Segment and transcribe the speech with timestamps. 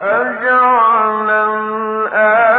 [0.00, 2.57] أجعل الآن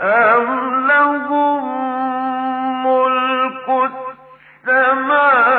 [0.00, 1.64] أم لهم
[2.86, 5.49] ملك السماوات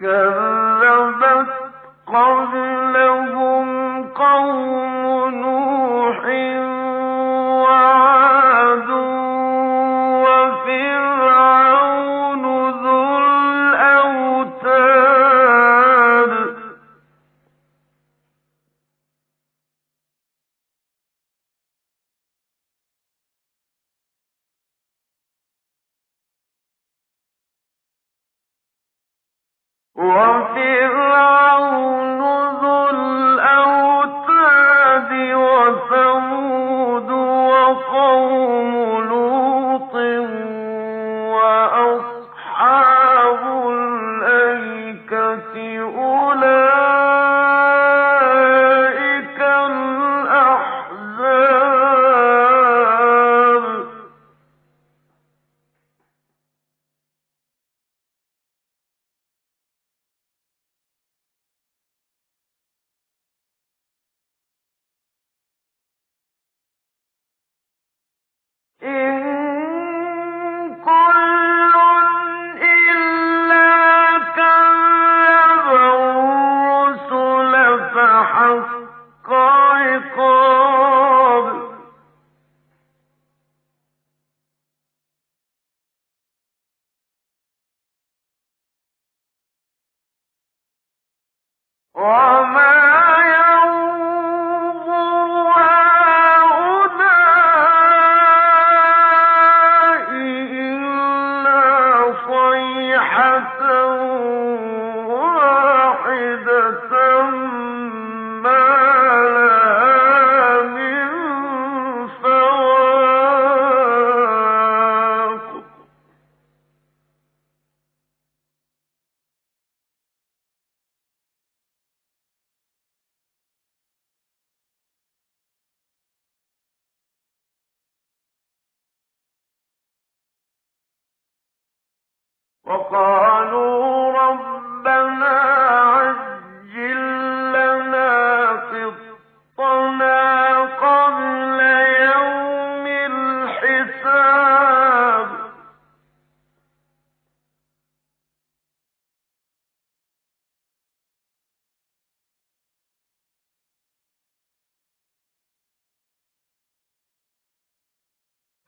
[0.00, 1.48] كذبت
[2.06, 3.66] قبلهم
[4.08, 6.26] قوم نوح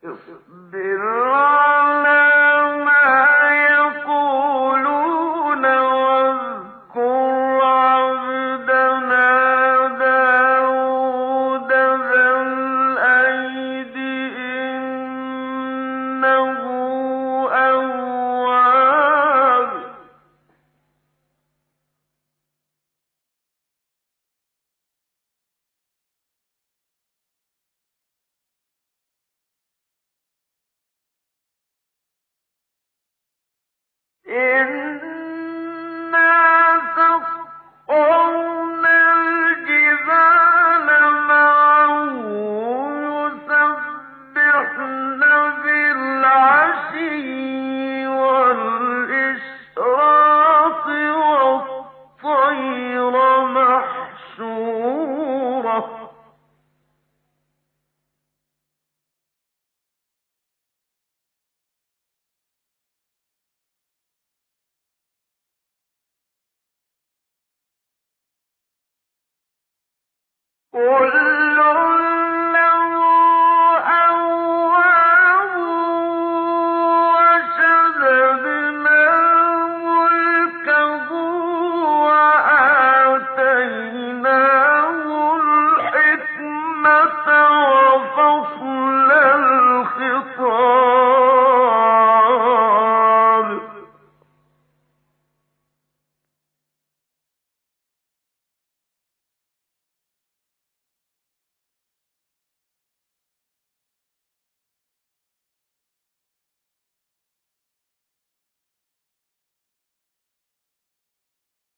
[0.05, 1.64] اصبر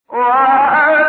[0.08, 1.07] وهل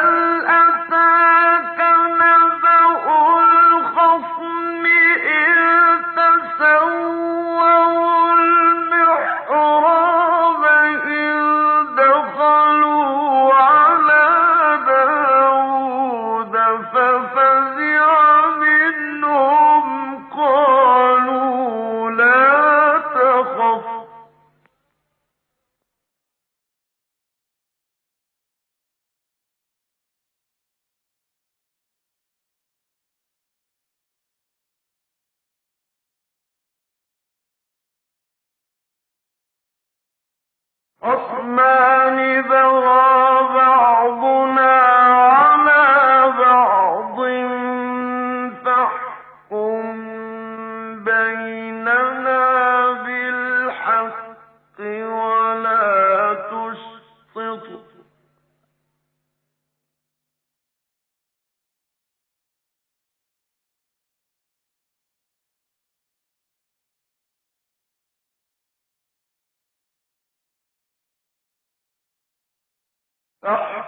[41.03, 42.78] عثمان ذو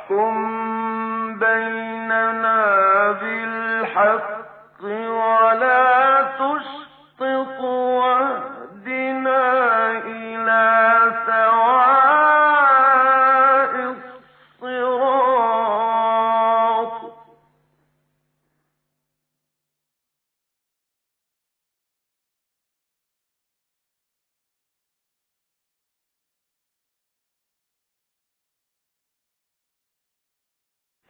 [0.09, 5.90] فاحكم بيننا بالحق ولا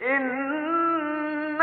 [0.04, 1.62] إِنَّ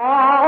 [0.00, 0.47] Oh!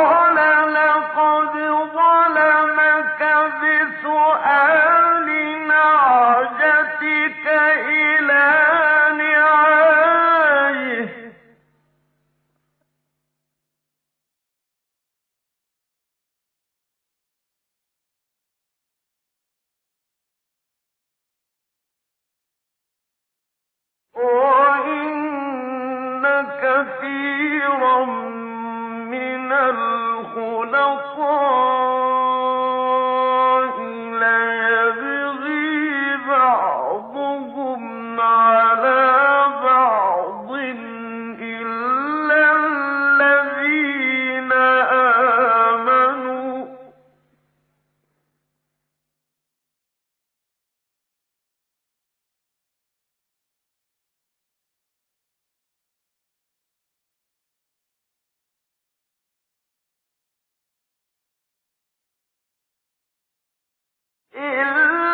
[64.41, 65.10] إِلَّا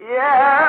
[0.00, 0.67] Yeah.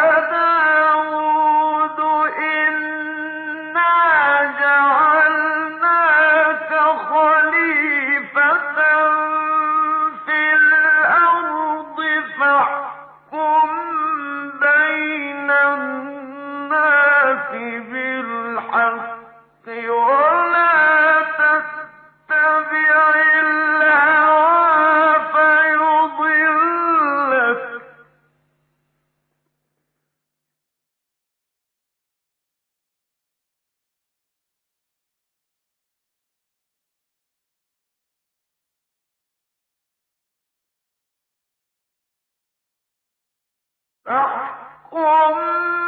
[44.10, 45.79] 啊啊啊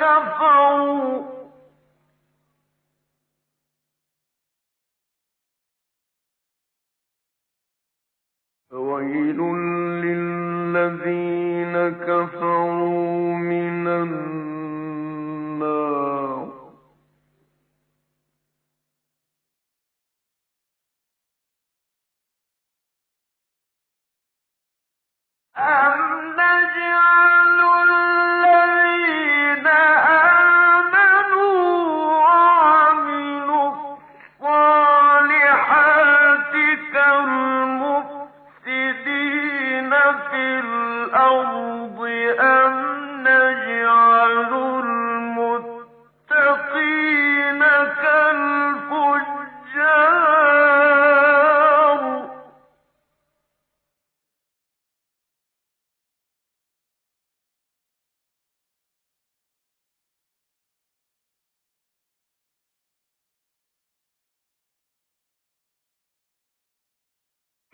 [0.00, 1.36] كفروا.
[8.70, 9.40] فويل
[10.04, 12.45] للذين كفروا.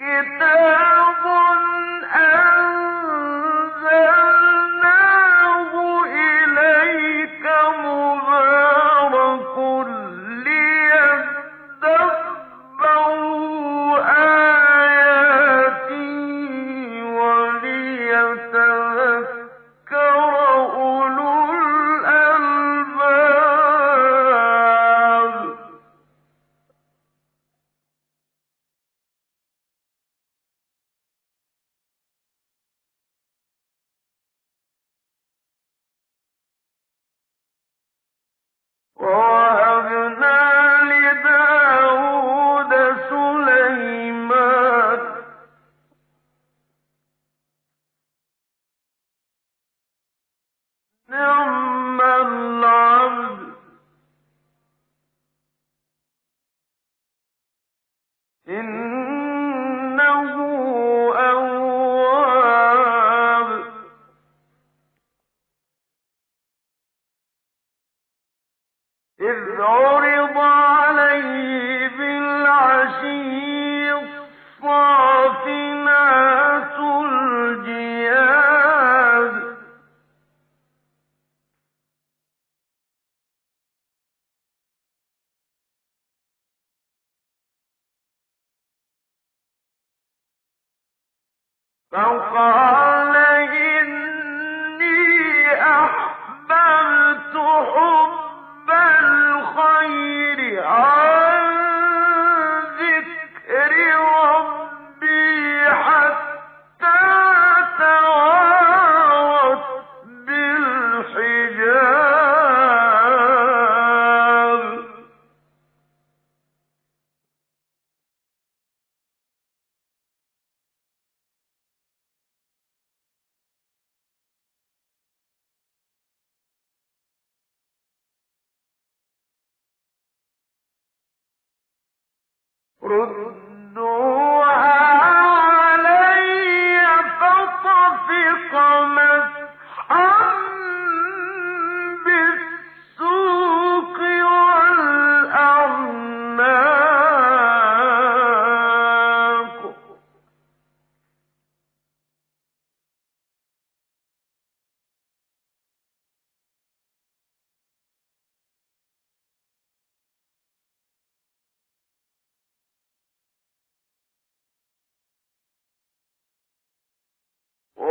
[0.03, 1.52] فقال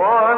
[0.02, 0.31] Whoa.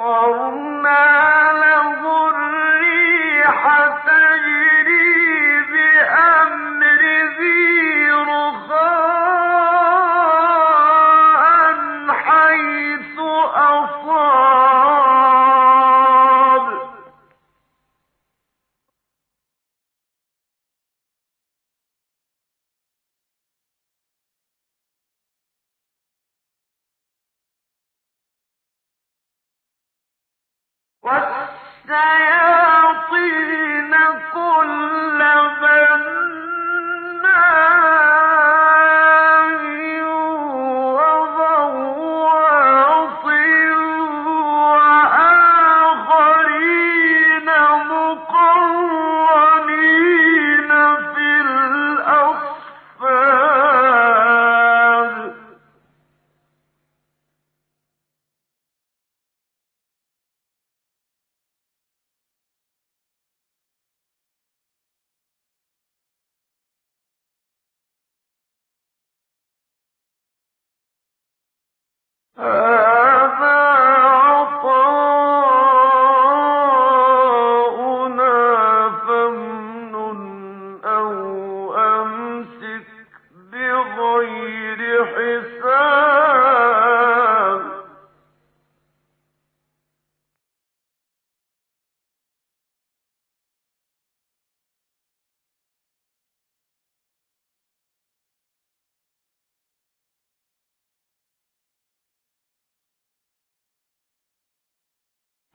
[0.00, 2.29] فسخرنا له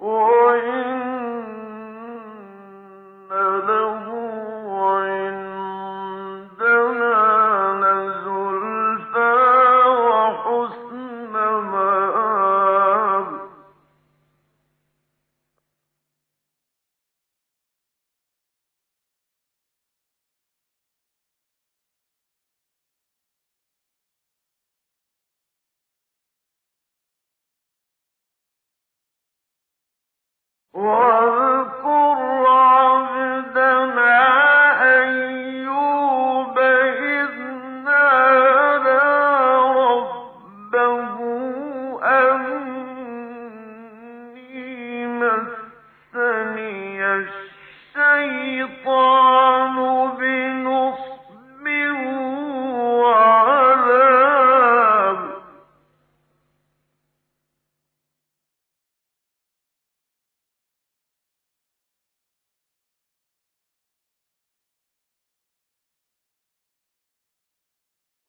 [0.07, 0.44] Oh.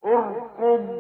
[0.05, 0.96] اركض